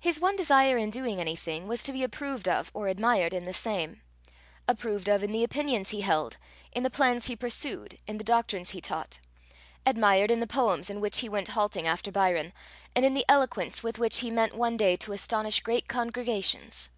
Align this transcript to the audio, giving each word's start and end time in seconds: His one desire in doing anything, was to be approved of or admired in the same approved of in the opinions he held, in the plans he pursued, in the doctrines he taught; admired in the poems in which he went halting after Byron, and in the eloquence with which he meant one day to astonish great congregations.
His 0.00 0.18
one 0.18 0.34
desire 0.34 0.78
in 0.78 0.88
doing 0.88 1.20
anything, 1.20 1.68
was 1.68 1.82
to 1.82 1.92
be 1.92 2.02
approved 2.02 2.48
of 2.48 2.70
or 2.72 2.88
admired 2.88 3.34
in 3.34 3.44
the 3.44 3.52
same 3.52 4.00
approved 4.66 5.10
of 5.10 5.22
in 5.22 5.30
the 5.30 5.44
opinions 5.44 5.90
he 5.90 6.00
held, 6.00 6.38
in 6.72 6.84
the 6.84 6.88
plans 6.88 7.26
he 7.26 7.36
pursued, 7.36 7.98
in 8.06 8.16
the 8.16 8.24
doctrines 8.24 8.70
he 8.70 8.80
taught; 8.80 9.18
admired 9.84 10.30
in 10.30 10.40
the 10.40 10.46
poems 10.46 10.88
in 10.88 11.02
which 11.02 11.18
he 11.18 11.28
went 11.28 11.48
halting 11.48 11.86
after 11.86 12.10
Byron, 12.10 12.54
and 12.96 13.04
in 13.04 13.12
the 13.12 13.26
eloquence 13.28 13.82
with 13.82 13.98
which 13.98 14.20
he 14.20 14.30
meant 14.30 14.54
one 14.56 14.78
day 14.78 14.96
to 14.96 15.12
astonish 15.12 15.60
great 15.60 15.86
congregations. 15.86 16.88